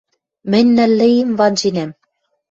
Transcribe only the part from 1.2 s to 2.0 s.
им ванженӓм.